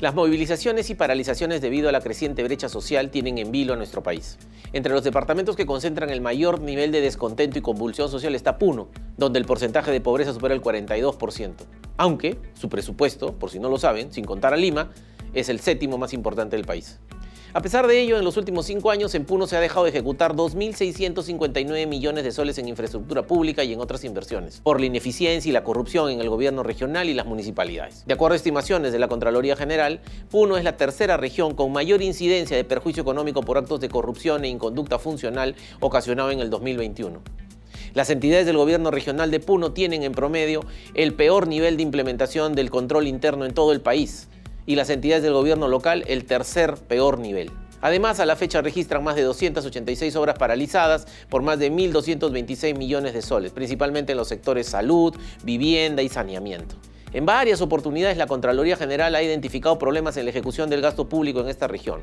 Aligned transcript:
Las 0.00 0.14
movilizaciones 0.14 0.88
y 0.88 0.94
paralizaciones 0.94 1.60
debido 1.60 1.90
a 1.90 1.92
la 1.92 2.00
creciente 2.00 2.42
brecha 2.42 2.70
social 2.70 3.10
tienen 3.10 3.36
en 3.36 3.52
vilo 3.52 3.74
a 3.74 3.76
nuestro 3.76 4.02
país. 4.02 4.38
Entre 4.72 4.94
los 4.94 5.04
departamentos 5.04 5.56
que 5.56 5.66
concentran 5.66 6.08
el 6.08 6.22
mayor 6.22 6.62
nivel 6.62 6.90
de 6.90 7.02
descontento 7.02 7.58
y 7.58 7.62
convulsión 7.62 8.08
social 8.08 8.34
está 8.34 8.56
Puno, 8.56 8.88
donde 9.18 9.38
el 9.38 9.44
porcentaje 9.44 9.90
de 9.90 10.00
pobreza 10.00 10.32
supera 10.32 10.54
el 10.54 10.62
42%. 10.62 11.52
Aunque 11.98 12.38
su 12.54 12.70
presupuesto, 12.70 13.34
por 13.34 13.50
si 13.50 13.58
no 13.58 13.68
lo 13.68 13.76
saben, 13.76 14.10
sin 14.10 14.24
contar 14.24 14.54
a 14.54 14.56
Lima, 14.56 14.90
es 15.34 15.50
el 15.50 15.60
séptimo 15.60 15.98
más 15.98 16.14
importante 16.14 16.56
del 16.56 16.64
país. 16.64 16.98
A 17.52 17.62
pesar 17.62 17.88
de 17.88 18.00
ello, 18.00 18.16
en 18.16 18.24
los 18.24 18.36
últimos 18.36 18.66
cinco 18.66 18.92
años 18.92 19.12
en 19.16 19.24
Puno 19.24 19.48
se 19.48 19.56
ha 19.56 19.60
dejado 19.60 19.82
de 19.82 19.90
ejecutar 19.90 20.36
2.659 20.36 21.88
millones 21.88 22.22
de 22.22 22.30
soles 22.30 22.56
en 22.58 22.68
infraestructura 22.68 23.26
pública 23.26 23.64
y 23.64 23.72
en 23.72 23.80
otras 23.80 24.04
inversiones, 24.04 24.60
por 24.60 24.78
la 24.78 24.86
ineficiencia 24.86 25.48
y 25.48 25.52
la 25.52 25.64
corrupción 25.64 26.10
en 26.10 26.20
el 26.20 26.28
gobierno 26.28 26.62
regional 26.62 27.08
y 27.08 27.14
las 27.14 27.26
municipalidades. 27.26 28.04
De 28.06 28.14
acuerdo 28.14 28.34
a 28.34 28.36
estimaciones 28.36 28.92
de 28.92 29.00
la 29.00 29.08
Contraloría 29.08 29.56
General, 29.56 30.00
Puno 30.30 30.58
es 30.58 30.62
la 30.62 30.76
tercera 30.76 31.16
región 31.16 31.56
con 31.56 31.72
mayor 31.72 32.02
incidencia 32.02 32.56
de 32.56 32.62
perjuicio 32.62 33.00
económico 33.00 33.42
por 33.42 33.58
actos 33.58 33.80
de 33.80 33.88
corrupción 33.88 34.44
e 34.44 34.48
inconducta 34.48 35.00
funcional 35.00 35.56
ocasionado 35.80 36.30
en 36.30 36.38
el 36.38 36.50
2021. 36.50 37.20
Las 37.94 38.10
entidades 38.10 38.46
del 38.46 38.58
gobierno 38.58 38.92
regional 38.92 39.32
de 39.32 39.40
Puno 39.40 39.72
tienen 39.72 40.04
en 40.04 40.12
promedio 40.12 40.60
el 40.94 41.14
peor 41.14 41.48
nivel 41.48 41.76
de 41.76 41.82
implementación 41.82 42.54
del 42.54 42.70
control 42.70 43.08
interno 43.08 43.44
en 43.44 43.54
todo 43.54 43.72
el 43.72 43.80
país, 43.80 44.28
y 44.66 44.76
las 44.76 44.90
entidades 44.90 45.22
del 45.22 45.32
gobierno 45.32 45.68
local 45.68 46.04
el 46.06 46.24
tercer 46.24 46.74
peor 46.74 47.18
nivel. 47.18 47.50
Además, 47.82 48.20
a 48.20 48.26
la 48.26 48.36
fecha 48.36 48.60
registran 48.60 49.02
más 49.02 49.16
de 49.16 49.22
286 49.22 50.14
obras 50.16 50.38
paralizadas 50.38 51.06
por 51.28 51.42
más 51.42 51.58
de 51.58 51.72
1.226 51.72 52.76
millones 52.76 53.14
de 53.14 53.22
soles, 53.22 53.52
principalmente 53.52 54.12
en 54.12 54.18
los 54.18 54.28
sectores 54.28 54.66
salud, 54.66 55.16
vivienda 55.44 56.02
y 56.02 56.08
saneamiento. 56.08 56.76
En 57.12 57.26
varias 57.26 57.60
oportunidades 57.60 58.18
la 58.18 58.26
Contraloría 58.26 58.76
General 58.76 59.14
ha 59.14 59.22
identificado 59.22 59.78
problemas 59.78 60.16
en 60.16 60.24
la 60.24 60.30
ejecución 60.30 60.70
del 60.70 60.82
gasto 60.82 61.08
público 61.08 61.40
en 61.40 61.48
esta 61.48 61.66
región. 61.66 62.02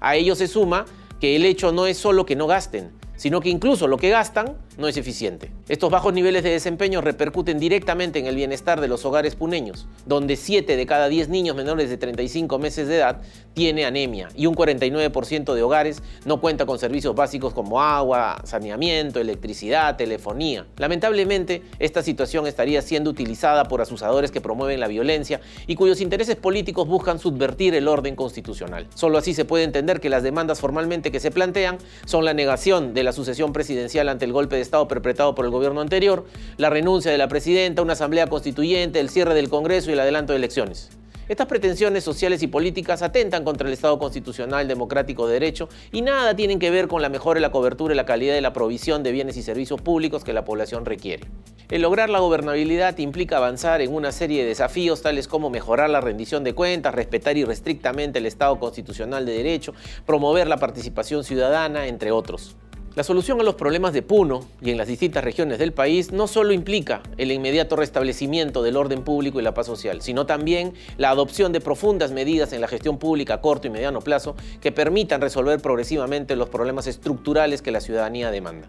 A 0.00 0.16
ello 0.16 0.34
se 0.34 0.48
suma 0.48 0.86
que 1.20 1.36
el 1.36 1.44
hecho 1.44 1.70
no 1.70 1.86
es 1.86 1.98
solo 1.98 2.26
que 2.26 2.34
no 2.34 2.46
gasten, 2.46 2.90
sino 3.16 3.40
que 3.40 3.50
incluso 3.50 3.86
lo 3.86 3.98
que 3.98 4.10
gastan 4.10 4.56
no 4.78 4.88
es 4.88 4.96
eficiente. 4.96 5.50
Estos 5.68 5.90
bajos 5.90 6.12
niveles 6.12 6.42
de 6.42 6.50
desempeño 6.50 7.00
repercuten 7.00 7.58
directamente 7.58 8.18
en 8.18 8.26
el 8.26 8.36
bienestar 8.36 8.80
de 8.80 8.88
los 8.88 9.04
hogares 9.04 9.34
puneños, 9.34 9.86
donde 10.06 10.36
7 10.36 10.76
de 10.76 10.86
cada 10.86 11.08
10 11.08 11.28
niños 11.28 11.56
menores 11.56 11.90
de 11.90 11.96
35 11.96 12.58
meses 12.58 12.88
de 12.88 12.96
edad 12.96 13.20
tiene 13.54 13.84
anemia 13.84 14.28
y 14.34 14.46
un 14.46 14.54
49% 14.54 15.54
de 15.54 15.62
hogares 15.62 16.02
no 16.24 16.40
cuenta 16.40 16.66
con 16.66 16.78
servicios 16.78 17.14
básicos 17.14 17.52
como 17.52 17.80
agua, 17.80 18.40
saneamiento, 18.44 19.20
electricidad, 19.20 19.96
telefonía. 19.96 20.66
Lamentablemente, 20.78 21.62
esta 21.78 22.02
situación 22.02 22.46
estaría 22.46 22.82
siendo 22.82 23.10
utilizada 23.10 23.64
por 23.64 23.80
asusadores 23.80 24.30
que 24.30 24.40
promueven 24.40 24.80
la 24.80 24.88
violencia 24.88 25.40
y 25.66 25.76
cuyos 25.76 26.00
intereses 26.00 26.36
políticos 26.36 26.88
buscan 26.88 27.18
subvertir 27.18 27.74
el 27.74 27.88
orden 27.88 28.16
constitucional. 28.16 28.86
Solo 28.94 29.18
así 29.18 29.34
se 29.34 29.44
puede 29.44 29.64
entender 29.64 30.00
que 30.00 30.08
las 30.08 30.22
demandas 30.22 30.60
formalmente 30.60 31.12
que 31.12 31.20
se 31.20 31.30
plantean 31.30 31.78
son 32.06 32.24
la 32.24 32.34
negación 32.34 32.94
de 32.94 33.04
la 33.04 33.12
sucesión 33.12 33.52
presidencial 33.52 34.08
ante 34.08 34.24
el 34.24 34.32
golpe 34.32 34.56
de 34.56 34.61
Estado 34.62 34.88
perpetrado 34.88 35.34
por 35.34 35.44
el 35.44 35.50
gobierno 35.50 35.80
anterior, 35.80 36.24
la 36.56 36.70
renuncia 36.70 37.10
de 37.10 37.18
la 37.18 37.28
presidenta, 37.28 37.82
una 37.82 37.92
asamblea 37.92 38.26
constituyente, 38.28 39.00
el 39.00 39.10
cierre 39.10 39.34
del 39.34 39.50
Congreso 39.50 39.90
y 39.90 39.92
el 39.92 40.00
adelanto 40.00 40.32
de 40.32 40.38
elecciones. 40.38 40.90
Estas 41.28 41.46
pretensiones 41.46 42.02
sociales 42.02 42.42
y 42.42 42.48
políticas 42.48 43.00
atentan 43.00 43.44
contra 43.44 43.68
el 43.68 43.72
Estado 43.72 43.98
constitucional 43.98 44.66
democrático 44.66 45.26
de 45.26 45.34
derecho 45.34 45.68
y 45.92 46.02
nada 46.02 46.34
tienen 46.34 46.58
que 46.58 46.70
ver 46.70 46.88
con 46.88 47.00
la 47.00 47.08
mejora 47.08 47.38
de 47.38 47.42
la 47.42 47.52
cobertura 47.52 47.94
y 47.94 47.96
la 47.96 48.04
calidad 48.04 48.34
de 48.34 48.40
la 48.40 48.52
provisión 48.52 49.04
de 49.04 49.12
bienes 49.12 49.36
y 49.36 49.42
servicios 49.42 49.80
públicos 49.80 50.24
que 50.24 50.32
la 50.32 50.44
población 50.44 50.84
requiere. 50.84 51.28
El 51.70 51.82
lograr 51.82 52.10
la 52.10 52.18
gobernabilidad 52.18 52.98
implica 52.98 53.36
avanzar 53.36 53.80
en 53.80 53.94
una 53.94 54.10
serie 54.10 54.42
de 54.42 54.48
desafíos 54.48 55.00
tales 55.00 55.28
como 55.28 55.48
mejorar 55.48 55.88
la 55.90 56.00
rendición 56.00 56.44
de 56.44 56.54
cuentas, 56.54 56.94
respetar 56.94 57.36
irrestrictamente 57.36 58.18
el 58.18 58.26
Estado 58.26 58.58
constitucional 58.58 59.24
de 59.24 59.32
derecho, 59.32 59.74
promover 60.04 60.48
la 60.48 60.58
participación 60.58 61.22
ciudadana, 61.24 61.86
entre 61.86 62.10
otros. 62.10 62.56
La 62.94 63.04
solución 63.04 63.40
a 63.40 63.42
los 63.42 63.54
problemas 63.54 63.94
de 63.94 64.02
Puno 64.02 64.44
y 64.60 64.70
en 64.70 64.76
las 64.76 64.86
distintas 64.86 65.24
regiones 65.24 65.58
del 65.58 65.72
país 65.72 66.12
no 66.12 66.26
solo 66.26 66.52
implica 66.52 67.00
el 67.16 67.32
inmediato 67.32 67.74
restablecimiento 67.74 68.62
del 68.62 68.76
orden 68.76 69.02
público 69.02 69.40
y 69.40 69.42
la 69.42 69.54
paz 69.54 69.64
social, 69.64 70.02
sino 70.02 70.26
también 70.26 70.74
la 70.98 71.08
adopción 71.08 71.52
de 71.52 71.62
profundas 71.62 72.12
medidas 72.12 72.52
en 72.52 72.60
la 72.60 72.68
gestión 72.68 72.98
pública 72.98 73.34
a 73.34 73.40
corto 73.40 73.66
y 73.66 73.70
mediano 73.70 74.02
plazo 74.02 74.36
que 74.60 74.72
permitan 74.72 75.22
resolver 75.22 75.58
progresivamente 75.62 76.36
los 76.36 76.50
problemas 76.50 76.86
estructurales 76.86 77.62
que 77.62 77.70
la 77.70 77.80
ciudadanía 77.80 78.30
demanda. 78.30 78.68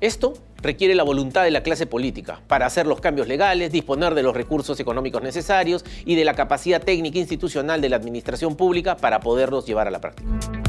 Esto 0.00 0.32
requiere 0.62 0.94
la 0.94 1.02
voluntad 1.02 1.44
de 1.44 1.50
la 1.50 1.62
clase 1.62 1.84
política 1.84 2.40
para 2.46 2.64
hacer 2.64 2.86
los 2.86 3.02
cambios 3.02 3.28
legales, 3.28 3.70
disponer 3.70 4.14
de 4.14 4.22
los 4.22 4.34
recursos 4.34 4.80
económicos 4.80 5.22
necesarios 5.22 5.84
y 6.06 6.14
de 6.14 6.24
la 6.24 6.32
capacidad 6.32 6.82
técnica 6.82 7.18
institucional 7.18 7.82
de 7.82 7.90
la 7.90 7.96
administración 7.96 8.56
pública 8.56 8.96
para 8.96 9.20
poderlos 9.20 9.66
llevar 9.66 9.88
a 9.88 9.90
la 9.90 10.00
práctica. 10.00 10.65